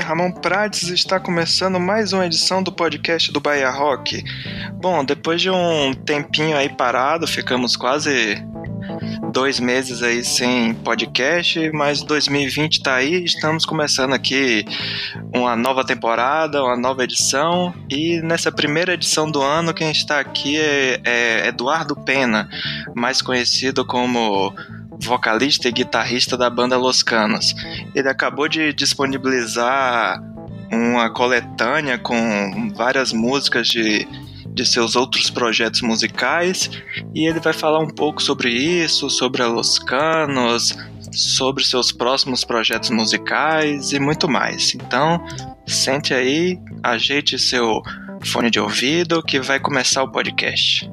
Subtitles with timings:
[0.00, 4.24] Ramon Prates está começando mais uma edição do podcast do Bahia Rock.
[4.74, 8.42] Bom, depois de um tempinho aí parado, ficamos quase
[9.30, 14.64] dois meses aí sem podcast, mas 2020 tá aí, estamos começando aqui
[15.34, 20.58] uma nova temporada, uma nova edição, e nessa primeira edição do ano quem está aqui
[20.58, 22.48] é, é Eduardo Pena,
[22.94, 24.52] mais conhecido como
[25.02, 27.54] vocalista e guitarrista da banda Los Canos.
[27.94, 30.22] Ele acabou de disponibilizar
[30.70, 34.06] uma coletânea com várias músicas de,
[34.48, 36.70] de seus outros projetos musicais
[37.14, 40.76] e ele vai falar um pouco sobre isso, sobre a Los Canos,
[41.12, 44.74] sobre seus próximos projetos musicais e muito mais.
[44.74, 45.24] Então,
[45.66, 47.82] sente aí, ajeite seu
[48.24, 50.88] fone de ouvido que vai começar o podcast.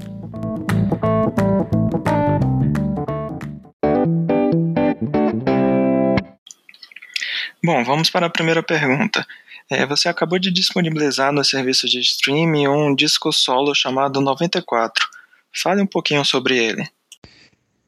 [7.68, 9.28] Bom, vamos para a primeira pergunta.
[9.70, 15.06] É, você acabou de disponibilizar no serviço de streaming um disco solo chamado 94.
[15.54, 16.88] Fale um pouquinho sobre ele.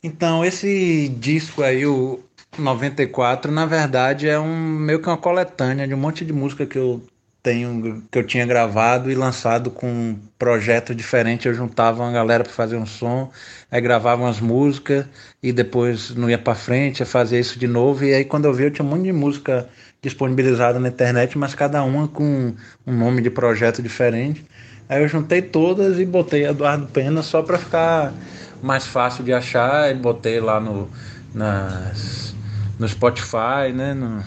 [0.03, 2.19] Então, esse disco aí, o
[2.57, 6.77] 94, na verdade é um meio que uma coletânea de um monte de música que
[6.77, 7.01] eu
[7.41, 11.47] tenho que eu tinha gravado e lançado com um projeto diferente.
[11.47, 13.31] Eu juntava uma galera para fazer um som,
[13.71, 15.05] aí gravava umas músicas
[15.41, 18.03] e depois não ia para frente, ia fazer isso de novo.
[18.03, 19.69] E aí quando eu vi, eu tinha um monte de música
[20.01, 22.53] disponibilizada na internet, mas cada uma com
[22.85, 24.45] um nome de projeto diferente.
[24.87, 28.13] Aí eu juntei todas e botei Eduardo Pena só para ficar
[28.61, 29.91] mais fácil de achar.
[29.91, 30.89] E botei lá no,
[31.33, 32.33] nas,
[32.79, 33.93] no Spotify, né?
[33.93, 34.23] No,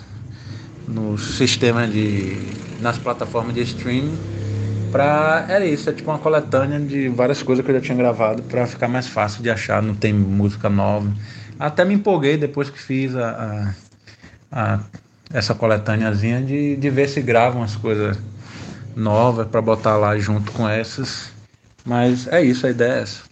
[0.86, 4.18] no sistema de nas plataformas de streaming
[4.90, 8.42] para era isso é tipo uma coletânea de várias coisas que eu já tinha gravado
[8.42, 11.10] para ficar mais fácil de achar não tem música nova.
[11.58, 13.74] Até me empolguei depois que fiz a,
[14.50, 14.80] a, a
[15.32, 18.18] essa coletâneazinha de, de ver se gravam as coisas
[18.94, 21.32] novas para botar lá junto com essas.
[21.86, 23.31] Mas é isso a ideia é essa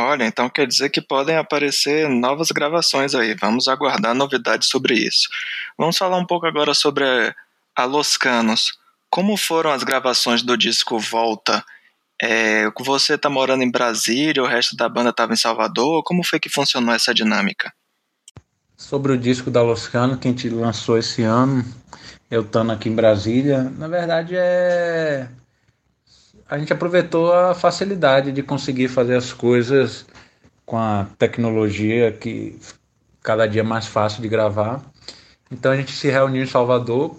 [0.00, 3.34] Olha, então quer dizer que podem aparecer novas gravações aí.
[3.34, 5.28] Vamos aguardar novidades sobre isso.
[5.76, 7.04] Vamos falar um pouco agora sobre
[7.74, 8.78] a Los Canos.
[9.10, 11.64] Como foram as gravações do disco Volta?
[12.22, 16.04] É, você está morando em Brasília, o resto da banda estava em Salvador.
[16.04, 17.72] Como foi que funcionou essa dinâmica?
[18.76, 21.64] Sobre o disco da Los Canos, que a gente lançou esse ano,
[22.30, 25.28] eu estando aqui em Brasília, na verdade é
[26.48, 30.06] a gente aproveitou a facilidade de conseguir fazer as coisas
[30.64, 32.58] com a tecnologia que
[33.22, 34.82] cada dia é mais fácil de gravar.
[35.50, 37.16] Então a gente se reuniu em Salvador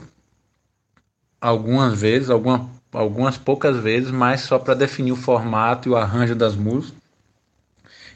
[1.40, 6.35] algumas vezes, alguma, algumas poucas vezes, mas só para definir o formato e o arranjo
[6.35, 6.97] das músicas.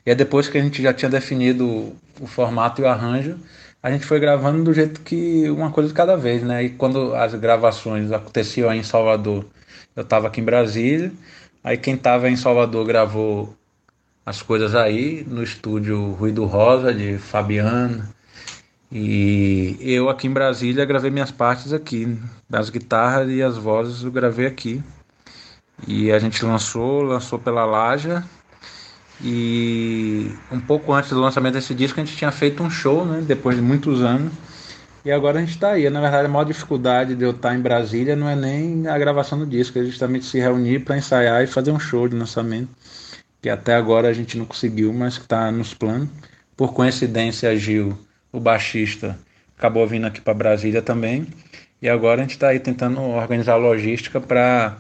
[0.06, 3.38] E aí depois que a gente já tinha definido o formato e o arranjo,
[3.82, 6.64] a gente foi gravando do jeito que uma coisa de cada vez, né?
[6.64, 9.46] E quando as gravações aconteciam aí em Salvador
[9.96, 11.12] eu estava aqui em Brasília,
[11.64, 13.56] aí quem estava em Salvador gravou
[14.26, 18.10] as coisas aí no estúdio Ruído Rosa de Fabiana.
[18.92, 22.18] E eu aqui em Brasília gravei minhas partes aqui,
[22.50, 24.84] das guitarras e as vozes eu gravei aqui.
[25.88, 28.24] E a gente lançou, lançou pela Laja.
[29.22, 33.22] E um pouco antes do lançamento desse disco a gente tinha feito um show, né,
[33.22, 34.34] depois de muitos anos
[35.06, 35.90] e agora a gente está aí.
[35.90, 38.98] Na verdade, a maior dificuldade de eu estar tá em Brasília não é nem a
[38.98, 42.70] gravação do disco, é justamente se reunir para ensaiar e fazer um show de lançamento,
[43.42, 46.10] que até agora a gente não conseguiu, mas que está nos planos.
[46.56, 47.98] Por coincidência, Gil,
[48.32, 49.18] o baixista,
[49.58, 51.28] acabou vindo aqui para Brasília também.
[51.82, 54.78] E agora a gente está aí tentando organizar a logística para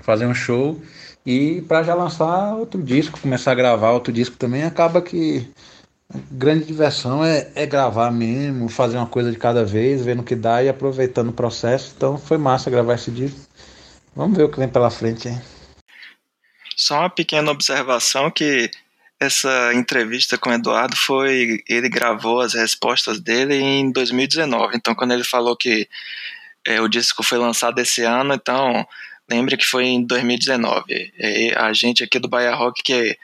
[0.00, 0.80] fazer um show
[1.24, 4.64] e para já lançar outro disco, começar a gravar outro disco também.
[4.64, 5.48] Acaba que
[6.30, 10.34] grande diversão é, é, gravar mesmo, fazer uma coisa de cada vez, vendo o que
[10.34, 11.92] dá e aproveitando o processo.
[11.96, 13.40] Então foi massa gravar esse disco.
[14.14, 15.38] Vamos ver o que vem pela frente aí.
[16.76, 18.70] Só uma pequena observação que
[19.18, 24.76] essa entrevista com o Eduardo foi ele gravou as respostas dele em 2019.
[24.76, 25.88] Então quando ele falou que
[26.66, 28.86] é, o disco foi lançado esse ano, então
[29.30, 31.12] lembre que foi em 2019.
[31.18, 33.16] E a gente aqui do Bahia Rock que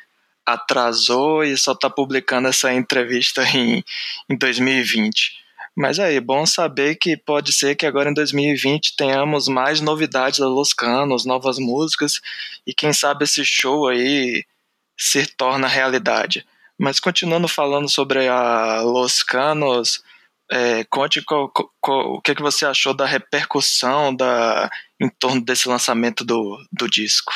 [0.47, 3.85] atrasou e só está publicando essa entrevista em,
[4.29, 5.41] em 2020.
[5.77, 10.49] Mas aí, bom saber que pode ser que agora em 2020 tenhamos mais novidades da
[10.49, 12.21] Los Canos, novas músicas,
[12.67, 14.45] e quem sabe esse show aí
[14.99, 16.47] se torna realidade.
[16.79, 20.03] Mas continuando falando sobre a Los Canos,
[20.51, 24.69] é, conte qual, qual, o que, que você achou da repercussão da,
[25.01, 27.33] em torno desse lançamento do, do disco.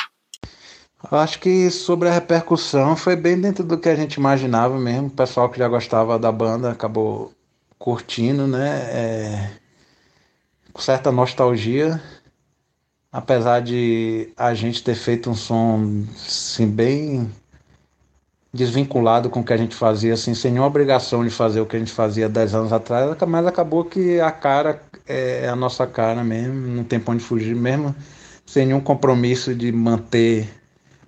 [1.11, 5.07] Eu acho que sobre a repercussão foi bem dentro do que a gente imaginava mesmo.
[5.07, 7.31] O pessoal que já gostava da banda acabou
[7.77, 8.69] curtindo, né?
[8.91, 9.51] É,
[10.73, 12.01] com certa nostalgia,
[13.11, 17.31] apesar de a gente ter feito um som assim, bem
[18.53, 21.75] desvinculado com o que a gente fazia, assim, sem nenhuma obrigação de fazer o que
[21.75, 26.23] a gente fazia 10 anos atrás, mas acabou que a cara é a nossa cara
[26.23, 27.93] mesmo, não tem pra onde fugir mesmo,
[28.45, 30.49] sem nenhum compromisso de manter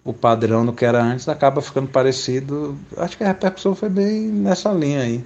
[0.08, 2.80] o padrão do que era antes, acaba ficando parecido.
[2.96, 5.22] Acho que a repercussão foi bem nessa linha aí.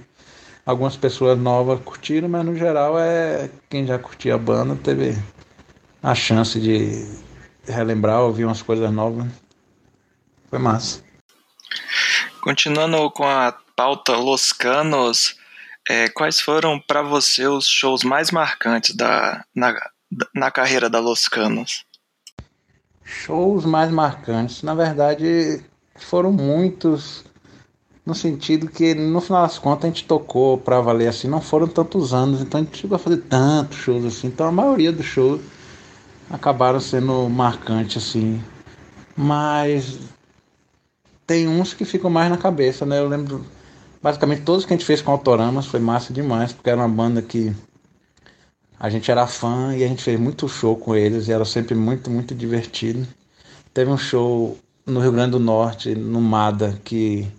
[0.66, 5.16] Algumas pessoas novas curtiram, mas no geral é quem já curtia a banda teve
[6.02, 7.06] a chance de
[7.64, 9.28] relembrar, ouvir umas coisas novas.
[10.50, 11.00] Foi massa.
[12.40, 15.36] Continuando com a pauta Los Canos,
[15.88, 19.76] é, quais foram para você os shows mais marcantes da, na,
[20.34, 21.84] na carreira da Los Canos?
[23.04, 25.62] Shows mais marcantes, na verdade,
[25.96, 27.24] foram muitos,
[28.06, 31.66] no sentido que no final das contas a gente tocou para valer assim, não foram
[31.66, 35.06] tantos anos, então a gente chegou a fazer tantos shows assim, então a maioria dos
[35.06, 35.40] shows
[36.30, 38.42] acabaram sendo marcantes assim.
[39.16, 39.98] Mas
[41.26, 42.98] tem uns que ficam mais na cabeça, né?
[42.98, 43.44] Eu lembro
[44.02, 47.20] basicamente todos que a gente fez com Autoramas foi massa demais, porque era uma banda
[47.20, 47.54] que
[48.82, 51.72] a gente era fã e a gente fez muito show com eles e era sempre
[51.72, 53.06] muito, muito divertido.
[53.72, 57.30] Teve um show no Rio Grande do Norte, no Mada, que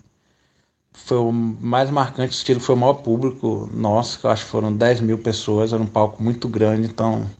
[0.94, 4.74] foi o mais marcante estilo, foi o maior público nosso, que eu acho que foram
[4.74, 7.30] 10 mil pessoas, era um palco muito grande, então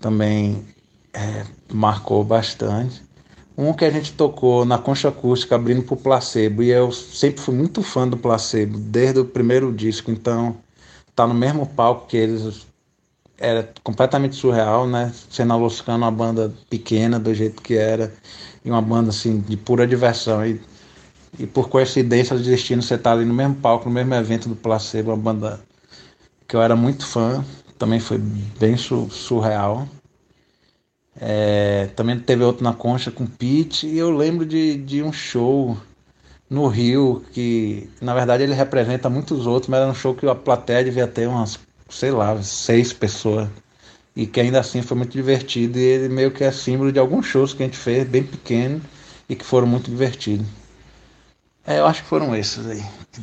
[0.00, 0.64] também
[1.12, 3.02] é, marcou bastante.
[3.58, 7.54] Um que a gente tocou na concha acústica abrindo pro Placebo, e eu sempre fui
[7.54, 10.56] muito fã do Placebo, desde o primeiro disco, então
[11.14, 12.67] tá no mesmo palco que eles
[13.38, 15.12] era completamente surreal, né?
[15.30, 18.12] Sendo a Loscano uma banda pequena do jeito que era,
[18.64, 20.44] e uma banda assim de pura diversão.
[20.44, 20.60] E,
[21.38, 24.56] e por coincidência do destino, você tá ali no mesmo palco, no mesmo evento do
[24.56, 25.60] Placebo, uma banda
[26.46, 27.44] que eu era muito fã,
[27.78, 29.88] também foi bem su surreal.
[31.20, 35.76] É, também teve outro na Concha com Pete e eu lembro de, de um show
[36.48, 40.34] no Rio que na verdade ele representa muitos outros, mas era um show que a
[40.34, 41.58] plateia devia ter umas,
[41.88, 43.48] sei lá, seis pessoas
[44.14, 47.26] e que ainda assim foi muito divertido e ele meio que é símbolo de alguns
[47.26, 48.80] shows que a gente fez bem pequeno
[49.28, 50.46] e que foram muito divertidos.
[51.66, 52.82] É, eu acho que foram esses aí
[53.12, 53.20] que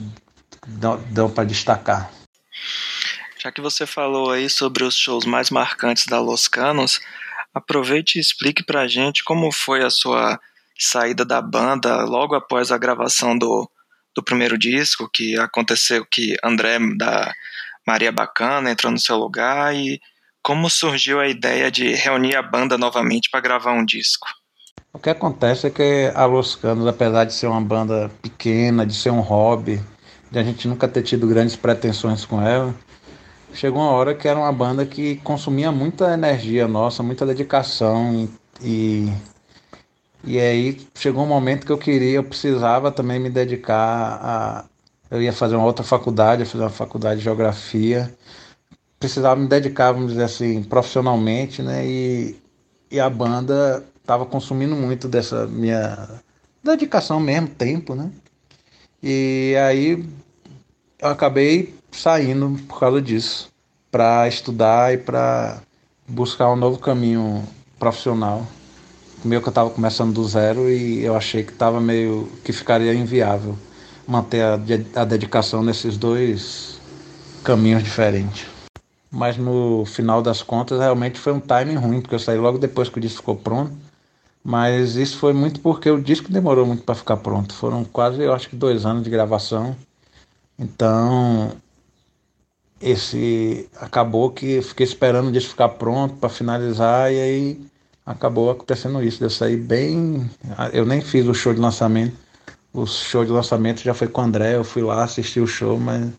[0.67, 2.11] dão, dão para destacar.
[3.37, 7.01] Já que você falou aí sobre os shows mais marcantes da Los Canos,
[7.55, 10.37] Aproveite e explique para a gente como foi a sua
[10.77, 13.71] saída da banda logo após a gravação do,
[14.13, 17.33] do primeiro disco, que aconteceu que André da
[17.85, 19.99] Maria Bacana entrou no seu lugar e
[20.41, 24.27] como surgiu a ideia de reunir a banda novamente para gravar um disco.
[24.93, 28.93] O que acontece é que a Los Canos, apesar de ser uma banda pequena, de
[28.93, 29.81] ser um hobby,
[30.31, 32.73] de a gente nunca ter tido grandes pretensões com ela,
[33.53, 38.29] chegou uma hora que era uma banda que consumia muita energia nossa, muita dedicação
[38.61, 39.11] e
[40.27, 44.65] e aí chegou um momento que eu queria, eu precisava também me dedicar a
[45.09, 48.13] eu ia fazer uma outra faculdade, fazer uma faculdade de geografia,
[48.99, 51.85] precisava me dedicar, vamos dizer assim, profissionalmente, né?
[51.85, 52.35] E,
[52.89, 56.09] e a banda estava consumindo muito dessa minha
[56.63, 58.11] dedicação mesmo, tempo, né?
[59.01, 60.03] E aí
[60.99, 63.49] eu acabei saindo por causa disso,
[63.91, 65.61] para estudar e para
[66.07, 67.43] buscar um novo caminho
[67.77, 68.45] profissional.
[69.23, 72.51] O meu que eu estava começando do zero e eu achei que estava meio que
[72.51, 73.57] ficaria inviável
[74.07, 74.53] manter a,
[75.01, 76.79] a dedicação nesses dois
[77.43, 78.47] caminhos diferentes.
[79.11, 82.89] Mas no final das contas, realmente foi um timing ruim, porque eu saí logo depois
[82.89, 83.71] que o disco ficou pronto.
[84.43, 87.53] Mas isso foi muito porque o disco demorou muito para ficar pronto.
[87.53, 89.75] Foram quase, eu acho que dois anos de gravação.
[90.59, 91.51] Então,
[92.79, 97.61] esse acabou que fiquei esperando o disco ficar pronto para finalizar e aí
[98.05, 99.23] acabou acontecendo isso.
[99.23, 100.29] Eu saí bem.
[100.73, 102.15] Eu nem fiz o show de lançamento.
[102.75, 104.57] O show de lançamento já foi com o André.
[104.57, 106.11] Eu fui lá assistir o show, mas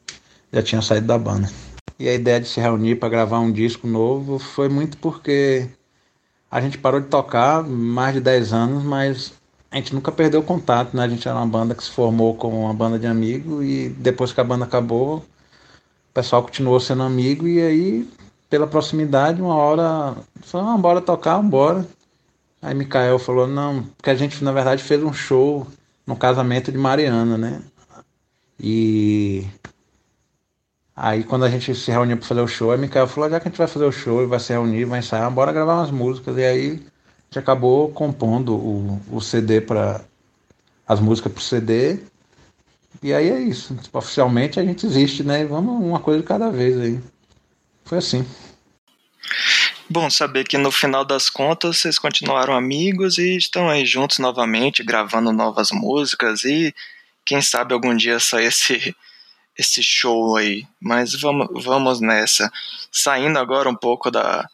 [0.50, 1.50] já tinha saído da banda.
[1.98, 5.68] E a ideia de se reunir para gravar um disco novo foi muito porque
[6.50, 9.34] a gente parou de tocar mais de 10 anos, mas
[9.70, 11.04] a gente nunca perdeu contato, né?
[11.04, 14.32] A gente era uma banda que se formou como uma banda de amigos e depois
[14.32, 15.22] que a banda acabou, o
[16.14, 18.08] pessoal continuou sendo amigo e aí,
[18.48, 21.86] pela proximidade, uma hora, falou, ah, bora tocar, bora.
[22.62, 25.66] Aí Mikael falou, não, porque a gente na verdade fez um show
[26.06, 27.62] no casamento de Mariana, né?
[28.58, 29.46] E
[30.94, 33.48] aí quando a gente se reuniu para fazer o show, aí Mikael falou, já que
[33.48, 35.90] a gente vai fazer o show e vai se reunir, vai ensaiar, bora gravar umas
[35.90, 36.36] músicas.
[36.38, 36.86] E aí
[37.36, 40.00] gente acabou compondo o, o CD para
[40.86, 41.98] as músicas para o CD
[43.02, 43.76] E aí é isso.
[43.92, 45.44] Oficialmente a gente existe, né?
[45.44, 47.00] Vamos uma coisa de cada vez aí.
[47.84, 48.24] Foi assim.
[49.88, 54.82] Bom saber que no final das contas vocês continuaram amigos e estão aí juntos novamente,
[54.82, 56.74] gravando novas músicas e
[57.24, 58.96] quem sabe algum dia sair esse,
[59.56, 60.66] esse show aí.
[60.80, 62.50] Mas vamos, vamos nessa.
[62.90, 64.48] Saindo agora um pouco da,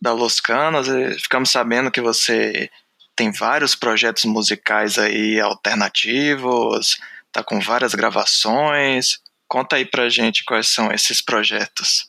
[0.00, 2.70] da Los Canos, eh, ficamos sabendo que você
[3.16, 6.96] tem vários projetos musicais aí alternativos,
[7.32, 9.18] tá com várias gravações.
[9.48, 12.05] Conta aí pra gente quais são esses projetos.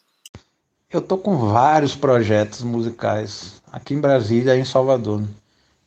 [0.98, 5.24] Eu tô com vários projetos musicais aqui em Brasília e em Salvador.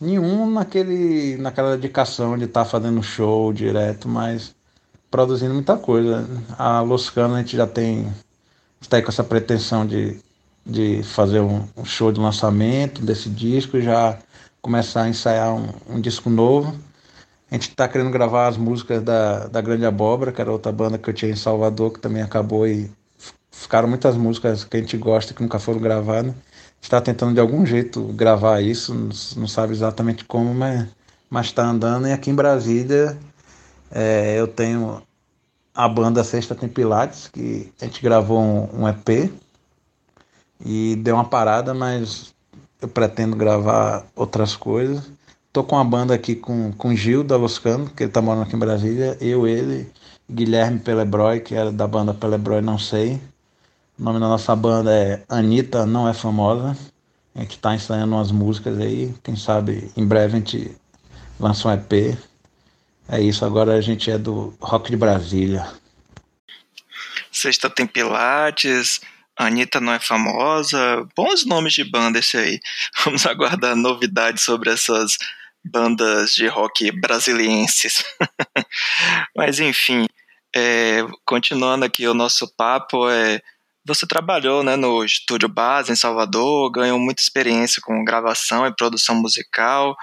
[0.00, 4.54] Nenhum naquele, naquela dedicação de estar tá fazendo show direto, mas
[5.10, 6.24] produzindo muita coisa.
[6.56, 8.06] A Los Canos a gente já tem
[8.80, 10.16] está aí com essa pretensão de,
[10.64, 14.16] de fazer um, um show de lançamento desse disco e já
[14.62, 16.72] começar a ensaiar um, um disco novo.
[17.50, 20.98] A gente está querendo gravar as músicas da, da Grande Abóbora, que era outra banda
[20.98, 22.88] que eu tinha em Salvador, que também acabou e
[23.50, 26.34] ficaram muitas músicas que a gente gosta que nunca foram gravadas.
[26.80, 28.94] Está tentando de algum jeito gravar isso,
[29.36, 32.08] não sabe exatamente como, mas está andando.
[32.08, 33.18] E aqui em Brasília
[33.90, 35.02] é, eu tenho
[35.74, 39.30] a banda Sexta Tem Pilates, que a gente gravou um, um EP
[40.64, 42.34] e deu uma parada, mas
[42.80, 45.10] eu pretendo gravar outras coisas.
[45.52, 48.54] Tô com uma banda aqui com, com Gil da Loscano, que ele tá morando aqui
[48.54, 49.90] em Brasília, eu, ele,
[50.30, 53.20] Guilherme Pelebroy, que era da banda Pelebroy Não Sei.
[54.00, 56.74] O nome da nossa banda é Anitta Não É Famosa.
[57.34, 60.74] A gente tá ensaiando umas músicas aí, quem sabe em breve a gente
[61.38, 62.18] lança um EP.
[63.06, 65.70] É isso, agora a gente é do Rock de Brasília.
[67.30, 69.02] Sexta tem Pilates,
[69.36, 71.06] Anitta não é famosa.
[71.14, 72.58] Bons nomes de banda esse aí.
[73.04, 75.18] Vamos aguardar novidades sobre essas
[75.62, 78.02] bandas de rock brasilienses.
[79.36, 80.06] Mas enfim,
[80.56, 83.42] é, continuando aqui o nosso papo, é,
[83.84, 89.14] você trabalhou né, no Estúdio Base em Salvador, ganhou muita experiência com gravação e produção
[89.14, 89.96] musical.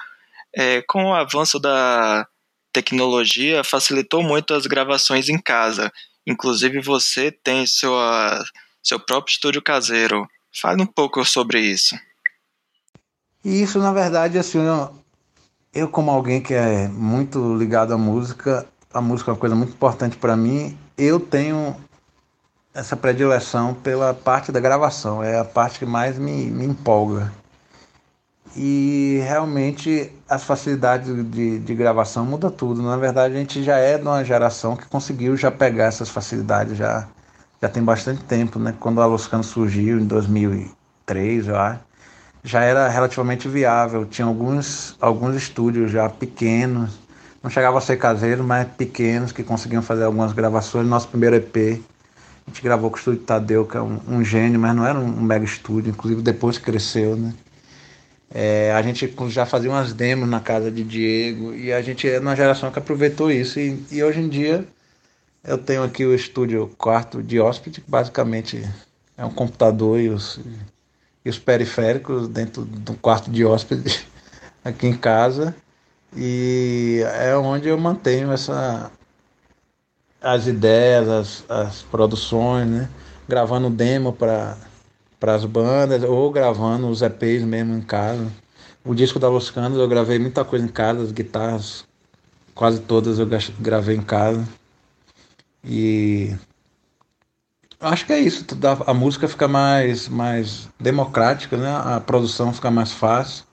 [0.56, 2.28] É, com o avanço da
[2.74, 5.92] tecnologia, facilitou muito as gravações em casa.
[6.26, 8.44] Inclusive você tem sua
[8.84, 10.28] seu próprio estúdio caseiro.
[10.62, 11.96] Fale um pouco sobre isso.
[13.44, 14.96] Isso, na verdade, assim, eu,
[15.74, 19.74] eu como alguém que é muito ligado à música, a música é uma coisa muito
[19.74, 21.76] importante para mim, eu tenho
[22.78, 27.34] essa predileção pela parte da gravação, é a parte que mais me, me empolga.
[28.56, 32.84] E realmente as facilidades de, de gravação muda tudo.
[32.84, 36.78] Na verdade, a gente já é de uma geração que conseguiu já pegar essas facilidades
[36.78, 37.08] já
[37.60, 38.76] já tem bastante tempo, né?
[38.80, 41.56] Quando a Loscano surgiu em 2003, eu
[42.44, 44.06] já era relativamente viável.
[44.06, 47.00] Tinha alguns, alguns estúdios já pequenos,
[47.42, 50.88] não chegava a ser caseiro, mas pequenos, que conseguiam fazer algumas gravações.
[50.88, 51.82] Nosso primeiro EP,
[52.48, 54.98] a gente gravou com o estúdio Tadeu, que é um, um gênio, mas não era
[54.98, 57.34] um, mega estúdio, inclusive depois cresceu, né?
[58.30, 62.20] É, a gente já fazia umas demos na casa de Diego e a gente é
[62.20, 63.60] uma geração que aproveitou isso.
[63.60, 64.68] E, e hoje em dia
[65.44, 68.64] eu tenho aqui o estúdio quarto de hóspede, que basicamente
[69.18, 70.40] é um computador e os,
[71.24, 74.06] e os periféricos dentro do quarto de hóspede
[74.64, 75.56] aqui em casa.
[76.16, 78.92] E é onde eu mantenho essa
[80.22, 82.90] as ideias, as, as produções, né?
[83.28, 84.58] Gravando demo para
[85.22, 88.32] as bandas ou gravando os EPs mesmo em casa.
[88.84, 91.86] O disco da Los Canos eu gravei muita coisa em casa, as guitarras,
[92.56, 93.28] quase todas eu
[93.60, 94.48] gravei em casa.
[95.64, 96.34] E
[97.82, 98.46] acho que é isso.
[98.86, 101.70] A música fica mais, mais democrática, né?
[101.70, 103.46] A produção fica mais fácil.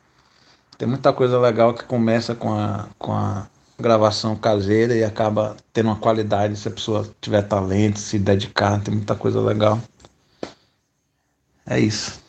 [0.79, 5.87] Tem muita coisa legal que começa com a, com a gravação caseira e acaba tendo
[5.87, 8.81] uma qualidade se a pessoa tiver talento, se dedicar.
[8.83, 9.81] Tem muita coisa legal.
[11.67, 12.23] É isso.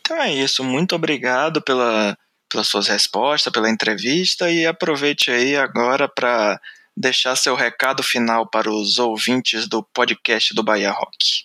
[0.00, 0.64] Então é isso.
[0.64, 2.16] Muito obrigado pela,
[2.48, 6.60] pelas suas respostas, pela entrevista e aproveite aí agora para
[6.96, 11.44] deixar seu recado final para os ouvintes do podcast do Bahia Rock.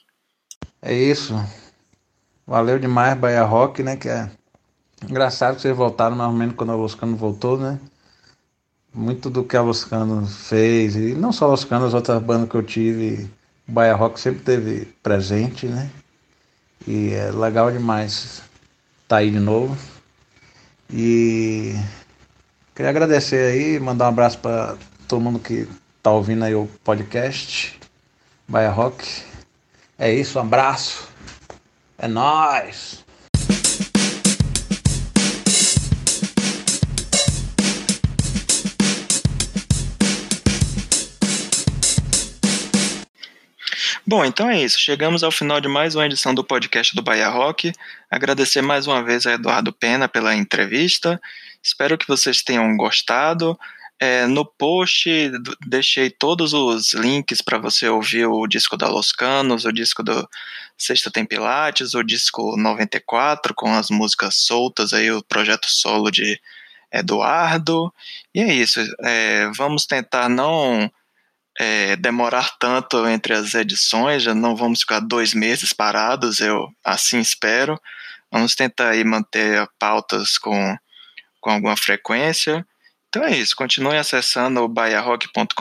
[0.81, 1.33] É isso.
[2.47, 3.95] Valeu demais, Bahia Rock, né?
[3.95, 4.29] Que é
[5.07, 7.79] engraçado que vocês voltaram mais ou menos quando a Loscano voltou, né?
[8.93, 12.55] Muito do que a Loscano fez, e não só a Loscano, as outras bandas que
[12.55, 13.29] eu tive,
[13.67, 15.89] o Bahia Rock sempre teve presente, né?
[16.87, 18.43] E é legal demais estar
[19.07, 19.75] tá aí de novo.
[20.91, 21.75] E
[22.75, 25.67] queria agradecer aí, mandar um abraço para todo mundo que
[26.03, 27.79] tá ouvindo aí o podcast
[28.47, 29.23] Baia Rock.
[29.97, 31.07] É isso, um abraço.
[31.97, 33.02] É nós.
[44.15, 44.77] Bom, então é isso.
[44.79, 47.73] Chegamos ao final de mais uma edição do podcast do Bahia Rock.
[48.11, 51.19] Agradecer mais uma vez a Eduardo Pena pela entrevista.
[51.63, 53.59] Espero que vocês tenham gostado.
[53.99, 55.09] É, no post
[55.65, 60.29] deixei todos os links para você ouvir o disco da Los Canos, o disco do
[60.77, 66.39] Sexta Tem Pilates, o disco 94 com as músicas soltas aí, o projeto solo de
[66.91, 67.91] Eduardo.
[68.31, 68.79] E é isso.
[69.01, 70.91] É, vamos tentar não
[71.59, 77.19] é, demorar tanto entre as edições, já não vamos ficar dois meses parados, eu assim
[77.19, 77.79] espero.
[78.31, 80.77] Vamos tentar aí manter pautas com,
[81.39, 82.65] com alguma frequência.
[83.07, 85.53] Então é isso, continue acessando o baiarock.com.br.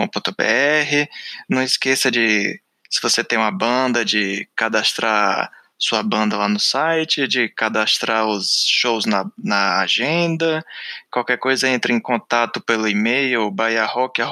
[1.51, 2.59] Não esqueça de,
[2.89, 8.65] se você tem uma banda, de cadastrar sua banda lá no site, de cadastrar os
[8.69, 10.65] shows na, na agenda.
[11.11, 14.23] Qualquer coisa, entre em contato pelo e-mail baiarock.com.br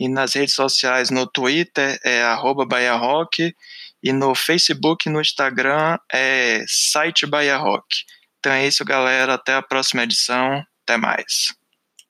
[0.00, 3.54] e nas redes sociais no Twitter é arroba baiarock
[4.02, 8.04] e no Facebook e no Instagram é site Bahia Rock.
[8.40, 9.34] Então é isso, galera.
[9.34, 10.66] Até a próxima edição.
[10.82, 11.54] Até mais.